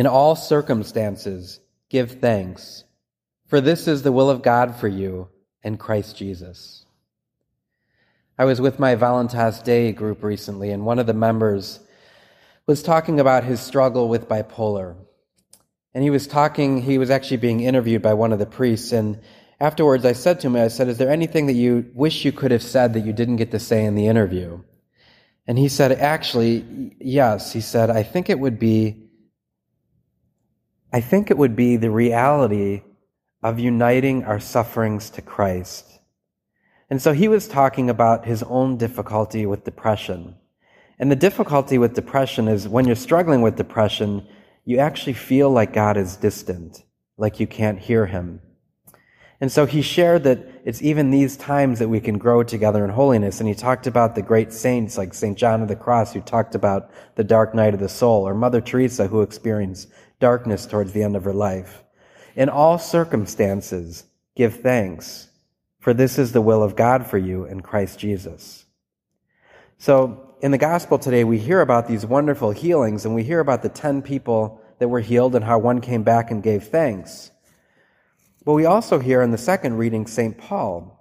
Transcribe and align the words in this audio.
In 0.00 0.06
all 0.06 0.34
circumstances, 0.34 1.60
give 1.90 2.12
thanks, 2.22 2.84
for 3.48 3.60
this 3.60 3.86
is 3.86 4.00
the 4.00 4.12
will 4.12 4.30
of 4.30 4.40
God 4.40 4.76
for 4.76 4.88
you 4.88 5.28
in 5.62 5.76
Christ 5.76 6.16
Jesus. 6.16 6.86
I 8.38 8.46
was 8.46 8.62
with 8.62 8.78
my 8.78 8.94
Valentine's 8.94 9.60
Day 9.60 9.92
group 9.92 10.22
recently, 10.22 10.70
and 10.70 10.86
one 10.86 10.98
of 11.00 11.06
the 11.06 11.12
members 11.12 11.80
was 12.64 12.82
talking 12.82 13.20
about 13.20 13.44
his 13.44 13.60
struggle 13.60 14.08
with 14.08 14.26
bipolar. 14.26 14.96
And 15.92 16.02
he 16.02 16.08
was 16.08 16.26
talking, 16.26 16.80
he 16.80 16.96
was 16.96 17.10
actually 17.10 17.36
being 17.36 17.60
interviewed 17.60 18.00
by 18.00 18.14
one 18.14 18.32
of 18.32 18.38
the 18.38 18.46
priests. 18.46 18.92
And 18.92 19.20
afterwards, 19.60 20.06
I 20.06 20.14
said 20.14 20.40
to 20.40 20.46
him, 20.46 20.56
I 20.56 20.68
said, 20.68 20.88
Is 20.88 20.96
there 20.96 21.10
anything 21.10 21.44
that 21.44 21.52
you 21.52 21.90
wish 21.92 22.24
you 22.24 22.32
could 22.32 22.52
have 22.52 22.62
said 22.62 22.94
that 22.94 23.04
you 23.04 23.12
didn't 23.12 23.36
get 23.36 23.50
to 23.50 23.60
say 23.60 23.84
in 23.84 23.96
the 23.96 24.06
interview? 24.06 24.62
And 25.46 25.58
he 25.58 25.68
said, 25.68 25.92
Actually, 25.92 26.96
yes. 26.98 27.52
He 27.52 27.60
said, 27.60 27.90
I 27.90 28.02
think 28.02 28.30
it 28.30 28.40
would 28.40 28.58
be, 28.58 29.09
I 30.92 31.00
think 31.00 31.30
it 31.30 31.38
would 31.38 31.54
be 31.54 31.76
the 31.76 31.90
reality 31.90 32.82
of 33.42 33.58
uniting 33.58 34.24
our 34.24 34.40
sufferings 34.40 35.08
to 35.10 35.22
Christ. 35.22 36.00
And 36.90 37.00
so 37.00 37.12
he 37.12 37.28
was 37.28 37.46
talking 37.46 37.88
about 37.88 38.26
his 38.26 38.42
own 38.42 38.76
difficulty 38.76 39.46
with 39.46 39.64
depression. 39.64 40.34
And 40.98 41.10
the 41.10 41.16
difficulty 41.16 41.78
with 41.78 41.94
depression 41.94 42.48
is 42.48 42.68
when 42.68 42.86
you're 42.86 42.96
struggling 42.96 43.40
with 43.40 43.56
depression, 43.56 44.26
you 44.64 44.78
actually 44.78 45.12
feel 45.12 45.48
like 45.48 45.72
God 45.72 45.96
is 45.96 46.16
distant, 46.16 46.82
like 47.16 47.38
you 47.38 47.46
can't 47.46 47.78
hear 47.78 48.06
him. 48.06 48.40
And 49.40 49.50
so 49.50 49.64
he 49.64 49.80
shared 49.80 50.24
that 50.24 50.46
it's 50.66 50.82
even 50.82 51.10
these 51.10 51.36
times 51.36 51.78
that 51.78 51.88
we 51.88 52.00
can 52.00 52.18
grow 52.18 52.42
together 52.42 52.84
in 52.84 52.90
holiness. 52.90 53.40
And 53.40 53.48
he 53.48 53.54
talked 53.54 53.86
about 53.86 54.14
the 54.14 54.22
great 54.22 54.52
saints 54.52 54.98
like 54.98 55.14
St. 55.14 55.38
John 55.38 55.62
of 55.62 55.68
the 55.68 55.76
Cross, 55.76 56.12
who 56.12 56.20
talked 56.20 56.54
about 56.54 56.90
the 57.14 57.24
dark 57.24 57.54
night 57.54 57.72
of 57.72 57.80
the 57.80 57.88
soul, 57.88 58.28
or 58.28 58.34
Mother 58.34 58.60
Teresa, 58.60 59.06
who 59.06 59.22
experienced 59.22 59.88
darkness 60.20 60.66
towards 60.66 60.92
the 60.92 61.02
end 61.02 61.16
of 61.16 61.24
her 61.24 61.32
life. 61.32 61.82
In 62.36 62.48
all 62.48 62.78
circumstances, 62.78 64.04
give 64.36 64.60
thanks, 64.60 65.28
for 65.80 65.92
this 65.92 66.18
is 66.18 66.32
the 66.32 66.40
will 66.40 66.62
of 66.62 66.76
God 66.76 67.06
for 67.06 67.18
you 67.18 67.44
in 67.44 67.60
Christ 67.60 67.98
Jesus. 67.98 68.64
So, 69.78 70.26
in 70.42 70.52
the 70.52 70.58
gospel 70.58 70.98
today, 70.98 71.24
we 71.24 71.38
hear 71.38 71.60
about 71.60 71.86
these 71.86 72.06
wonderful 72.06 72.50
healings 72.50 73.04
and 73.04 73.14
we 73.14 73.24
hear 73.24 73.40
about 73.40 73.62
the 73.62 73.68
10 73.68 74.02
people 74.02 74.60
that 74.78 74.88
were 74.88 75.00
healed 75.00 75.34
and 75.34 75.44
how 75.44 75.58
one 75.58 75.80
came 75.80 76.02
back 76.02 76.30
and 76.30 76.42
gave 76.42 76.64
thanks. 76.64 77.30
But 78.44 78.54
we 78.54 78.64
also 78.64 78.98
hear 78.98 79.20
in 79.20 79.30
the 79.30 79.38
second 79.38 79.76
reading 79.76 80.06
St. 80.06 80.38
Paul. 80.38 80.96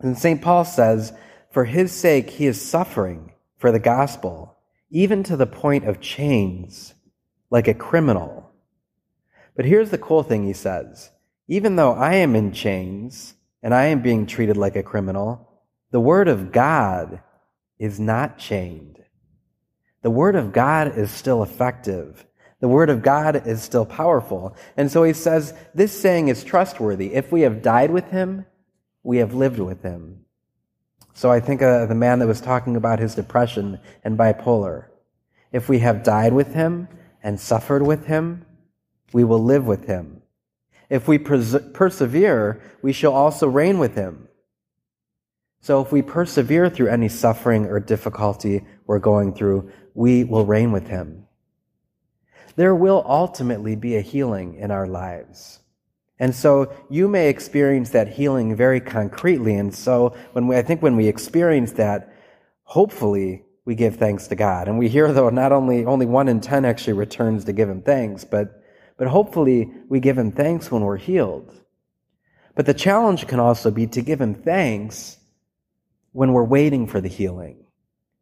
And 0.00 0.18
St. 0.18 0.42
Paul 0.42 0.64
says, 0.64 1.12
For 1.50 1.64
his 1.64 1.92
sake, 1.92 2.30
he 2.30 2.46
is 2.46 2.60
suffering 2.60 3.32
for 3.56 3.72
the 3.72 3.78
gospel, 3.78 4.56
even 4.90 5.22
to 5.24 5.36
the 5.36 5.46
point 5.46 5.84
of 5.84 6.00
chains, 6.00 6.94
like 7.50 7.68
a 7.68 7.74
criminal. 7.74 8.50
But 9.56 9.64
here's 9.64 9.90
the 9.90 9.98
cool 9.98 10.22
thing 10.22 10.44
he 10.44 10.52
says 10.52 11.10
even 11.46 11.76
though 11.76 11.92
I 11.92 12.14
am 12.14 12.36
in 12.36 12.52
chains 12.52 13.34
and 13.62 13.74
I 13.74 13.86
am 13.86 14.02
being 14.02 14.26
treated 14.26 14.56
like 14.56 14.76
a 14.76 14.82
criminal, 14.82 15.62
the 15.90 16.00
word 16.00 16.28
of 16.28 16.52
God 16.52 17.22
is 17.78 17.98
not 17.98 18.38
chained. 18.38 18.98
The 20.02 20.10
Word 20.10 20.36
of 20.36 20.52
God 20.52 20.96
is 20.96 21.10
still 21.10 21.42
effective. 21.42 22.24
The 22.60 22.68
Word 22.68 22.90
of 22.90 23.02
God 23.02 23.46
is 23.46 23.62
still 23.62 23.86
powerful. 23.86 24.56
And 24.76 24.90
so 24.90 25.02
he 25.02 25.12
says, 25.12 25.54
this 25.74 25.98
saying 25.98 26.28
is 26.28 26.44
trustworthy. 26.44 27.14
If 27.14 27.32
we 27.32 27.42
have 27.42 27.62
died 27.62 27.90
with 27.90 28.10
Him, 28.10 28.46
we 29.02 29.18
have 29.18 29.34
lived 29.34 29.58
with 29.58 29.82
Him. 29.82 30.24
So 31.14 31.30
I 31.30 31.40
think 31.40 31.62
of 31.62 31.88
the 31.88 31.94
man 31.94 32.20
that 32.20 32.28
was 32.28 32.40
talking 32.40 32.76
about 32.76 33.00
his 33.00 33.16
depression 33.16 33.80
and 34.04 34.16
bipolar. 34.16 34.86
If 35.50 35.68
we 35.68 35.80
have 35.80 36.04
died 36.04 36.32
with 36.32 36.54
Him 36.54 36.86
and 37.22 37.38
suffered 37.40 37.82
with 37.82 38.06
Him, 38.06 38.44
we 39.12 39.24
will 39.24 39.42
live 39.42 39.66
with 39.66 39.86
Him. 39.86 40.22
If 40.90 41.08
we 41.08 41.18
pers- 41.18 41.56
persevere, 41.72 42.60
we 42.82 42.92
shall 42.92 43.12
also 43.12 43.48
reign 43.48 43.78
with 43.78 43.94
Him. 43.94 44.28
So 45.60 45.82
if 45.82 45.92
we 45.92 46.02
persevere 46.02 46.70
through 46.70 46.88
any 46.88 47.08
suffering 47.08 47.66
or 47.66 47.80
difficulty 47.80 48.64
we're 48.86 49.00
going 49.00 49.34
through, 49.34 49.70
we 49.94 50.24
will 50.24 50.46
reign 50.46 50.72
with 50.72 50.86
him. 50.86 51.26
There 52.56 52.74
will 52.74 53.04
ultimately 53.06 53.76
be 53.76 53.96
a 53.96 54.00
healing 54.00 54.54
in 54.54 54.70
our 54.70 54.86
lives. 54.86 55.60
And 56.18 56.34
so 56.34 56.72
you 56.88 57.06
may 57.06 57.28
experience 57.28 57.90
that 57.90 58.08
healing 58.08 58.56
very 58.56 58.80
concretely. 58.80 59.54
And 59.54 59.74
so 59.74 60.16
when 60.32 60.48
we, 60.48 60.56
I 60.56 60.62
think 60.62 60.82
when 60.82 60.96
we 60.96 61.06
experience 61.06 61.72
that, 61.72 62.12
hopefully 62.64 63.44
we 63.68 63.74
give 63.74 63.96
thanks 63.96 64.28
to 64.28 64.34
God. 64.34 64.66
And 64.66 64.78
we 64.78 64.88
hear 64.88 65.12
though 65.12 65.28
not 65.28 65.52
only, 65.52 65.84
only 65.84 66.06
one 66.06 66.26
in 66.28 66.40
ten 66.40 66.64
actually 66.64 66.94
returns 66.94 67.44
to 67.44 67.52
give 67.52 67.68
him 67.68 67.82
thanks, 67.82 68.24
but, 68.24 68.64
but 68.96 69.08
hopefully 69.08 69.70
we 69.90 70.00
give 70.00 70.16
him 70.16 70.32
thanks 70.32 70.70
when 70.70 70.80
we're 70.80 70.96
healed. 70.96 71.54
But 72.54 72.64
the 72.64 72.72
challenge 72.72 73.26
can 73.26 73.38
also 73.38 73.70
be 73.70 73.86
to 73.88 74.00
give 74.00 74.22
him 74.22 74.34
thanks 74.34 75.18
when 76.12 76.32
we're 76.32 76.44
waiting 76.44 76.86
for 76.86 77.02
the 77.02 77.10
healing, 77.10 77.66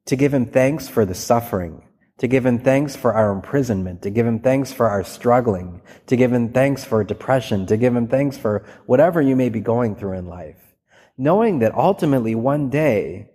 to 0.07 0.17
give 0.17 0.35
Him 0.35 0.47
thanks 0.47 0.89
for 0.89 1.05
the 1.05 1.15
suffering, 1.15 1.87
to 2.19 2.27
give 2.27 2.45
Him 2.45 2.59
thanks 2.59 2.97
for 2.97 3.15
our 3.15 3.31
imprisonment, 3.31 4.03
to 4.03 4.11
give 4.11 4.27
Him 4.27 4.41
thanks 4.41 4.73
for 4.73 4.89
our 4.89 5.05
struggling, 5.05 5.81
to 6.09 6.17
give 6.17 6.33
Him 6.33 6.53
thanks 6.53 6.83
for 6.83 7.05
depression, 7.05 7.67
to 7.67 7.77
give 7.77 7.95
Him 7.95 8.09
thanks 8.09 8.37
for 8.37 8.67
whatever 8.87 9.23
you 9.23 9.37
may 9.37 9.49
be 9.49 9.61
going 9.61 9.95
through 9.95 10.19
in 10.19 10.27
life, 10.27 10.75
knowing 11.17 11.61
that 11.61 11.73
ultimately 11.77 12.35
one 12.35 12.69
day 12.69 13.31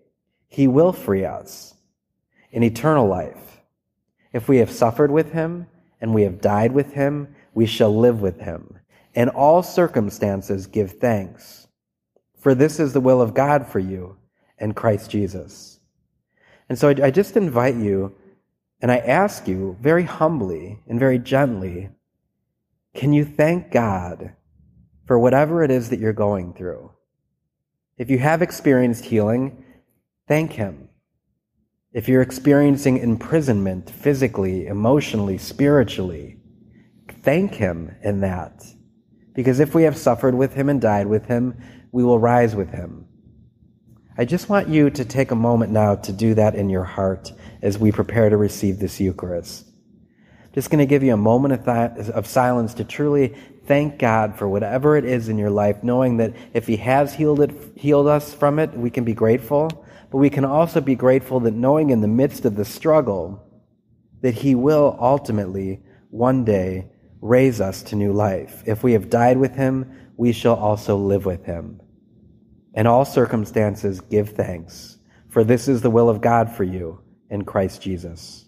He 0.50 0.67
will 0.67 0.91
free 0.91 1.23
us 1.23 1.73
in 2.51 2.63
eternal 2.63 3.07
life. 3.07 3.62
If 4.34 4.47
we 4.47 4.57
have 4.57 4.72
suffered 4.72 5.12
with 5.12 5.31
Him 5.31 5.67
and 6.00 6.13
we 6.13 6.23
have 6.23 6.41
died 6.41 6.72
with 6.72 6.94
Him, 6.94 7.35
we 7.53 7.66
shall 7.66 7.95
live 7.97 8.22
with 8.22 8.39
Him. 8.39 8.79
In 9.13 9.29
all 9.29 9.62
circumstances, 9.62 10.67
give 10.67 10.94
thanks. 10.94 11.67
For 12.38 12.56
this 12.56 12.79
is 12.79 12.94
the 12.94 13.01
will 13.01 13.22
of 13.22 13.34
God 13.34 13.67
for 13.67 13.79
you 13.79 14.17
and 14.57 14.75
Christ 14.75 15.12
Jesus. 15.12 15.79
And 16.69 16.78
so 16.79 16.89
I, 16.89 17.07
I 17.07 17.12
just 17.12 17.35
invite 17.35 17.75
you 17.75 18.16
and 18.81 18.91
I 18.91 18.97
ask 18.97 19.47
you 19.47 19.78
very 19.81 20.03
humbly 20.03 20.79
and 20.88 21.00
very 21.00 21.19
gently 21.19 21.89
can 22.94 23.13
you 23.13 23.23
thank 23.23 23.72
God 23.72 24.33
for 25.06 25.18
whatever 25.18 25.63
it 25.63 25.72
is 25.72 25.89
that 25.89 26.00
you're 26.00 26.13
going 26.13 26.53
through? 26.53 26.91
If 27.97 28.09
you 28.09 28.18
have 28.18 28.41
experienced 28.41 29.06
healing, 29.06 29.63
thank 30.28 30.53
Him. 30.53 30.89
If 31.94 32.07
you're 32.07 32.22
experiencing 32.22 33.00
imprisonment 33.00 33.90
physically, 33.90 34.68
emotionally, 34.68 35.38
spiritually, 35.38 36.38
thank 37.22 37.56
Him 37.56 37.94
in 38.02 38.22
that. 38.22 38.63
Because 39.34 39.59
if 39.59 39.75
we 39.75 39.84
have 39.84 39.97
suffered 39.97 40.34
with 40.34 40.53
Him 40.53 40.69
and 40.69 40.80
died 40.80 41.07
with 41.07 41.25
Him, 41.25 41.62
we 41.91 42.06
will 42.06 42.18
rise 42.18 42.56
with 42.56 42.69
Him. 42.69 43.07
I 44.18 44.24
just 44.24 44.47
want 44.47 44.69
you 44.69 44.90
to 44.90 45.03
take 45.03 45.31
a 45.31 45.35
moment 45.35 45.74
now 45.74 45.96
to 45.96 46.13
do 46.13 46.34
that 46.35 46.56
in 46.56 46.69
your 46.69 46.85
heart 46.85 47.34
as 47.62 47.78
we 47.78 47.91
prepare 47.91 48.30
to 48.30 48.38
receive 48.38 48.80
this 48.80 49.01
Eucharist. 49.01 49.68
Just 50.53 50.69
going 50.69 50.80
to 50.80 50.85
give 50.85 51.03
you 51.03 51.13
a 51.13 51.18
moment 51.18 51.53
of, 51.53 51.66
th- 51.66 52.09
of 52.09 52.25
silence 52.25 52.74
to 52.75 52.85
truly 52.85 53.35
thank 53.66 54.00
God 54.00 54.38
for 54.38 54.47
whatever 54.47 54.96
it 54.96 55.03
is 55.03 55.28
in 55.28 55.38
your 55.38 55.50
life, 55.50 55.84
knowing 55.84 56.18
that 56.18 56.34
if 56.53 56.68
He 56.68 56.78
has 56.78 57.13
healed 57.13 57.41
it, 57.41 57.51
healed 57.75 58.07
us 58.07 58.34
from 58.34 58.59
it, 58.59 58.74
we 58.78 58.90
can 58.90 59.03
be 59.03 59.13
grateful. 59.13 59.85
But 60.11 60.17
we 60.17 60.29
can 60.29 60.45
also 60.45 60.81
be 60.81 60.95
grateful 60.95 61.39
that 61.41 61.53
knowing 61.53 61.89
in 61.89 62.01
the 62.01 62.07
midst 62.07 62.45
of 62.45 62.55
the 62.55 62.66
struggle 62.66 63.44
that 64.22 64.35
He 64.35 64.53
will 64.53 64.97
ultimately 64.99 65.81
one 66.09 66.44
day 66.44 66.89
raise 67.22 67.61
us 67.61 67.81
to 67.83 67.95
new 67.95 68.11
life. 68.11 68.61
If 68.66 68.83
we 68.83 68.91
have 68.94 69.09
died 69.09 69.38
with 69.38 69.55
Him, 69.55 70.11
we 70.17 70.33
shall 70.33 70.55
also 70.55 70.97
live 70.97 71.25
with 71.25 71.45
Him. 71.45 71.81
In 72.73 72.88
all 72.88 73.05
circumstances, 73.05 74.01
give 74.01 74.29
thanks, 74.29 74.97
for 75.29 75.44
this 75.44 75.67
is 75.67 75.81
the 75.81 75.89
will 75.89 76.09
of 76.09 76.21
God 76.21 76.53
for 76.55 76.63
you 76.63 77.00
in 77.29 77.45
Christ 77.45 77.81
Jesus. 77.81 78.45